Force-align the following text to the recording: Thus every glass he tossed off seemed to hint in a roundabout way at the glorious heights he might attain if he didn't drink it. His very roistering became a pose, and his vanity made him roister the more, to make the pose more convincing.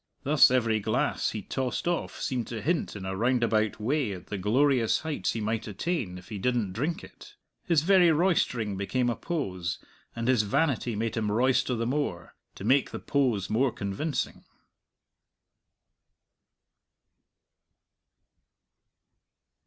Thus 0.23 0.49
every 0.49 0.79
glass 0.79 1.29
he 1.29 1.43
tossed 1.43 1.87
off 1.87 2.19
seemed 2.19 2.47
to 2.47 2.59
hint 2.63 2.95
in 2.95 3.05
a 3.05 3.15
roundabout 3.15 3.79
way 3.79 4.13
at 4.13 4.25
the 4.25 4.37
glorious 4.39 5.01
heights 5.01 5.33
he 5.33 5.41
might 5.41 5.67
attain 5.67 6.17
if 6.17 6.29
he 6.29 6.39
didn't 6.39 6.73
drink 6.73 7.03
it. 7.03 7.35
His 7.65 7.83
very 7.83 8.11
roistering 8.11 8.77
became 8.77 9.11
a 9.11 9.15
pose, 9.15 9.77
and 10.15 10.27
his 10.27 10.41
vanity 10.41 10.95
made 10.95 11.15
him 11.15 11.31
roister 11.31 11.75
the 11.75 11.85
more, 11.85 12.33
to 12.55 12.63
make 12.63 12.89
the 12.89 12.97
pose 12.97 13.47
more 13.47 13.71
convincing. 13.71 14.43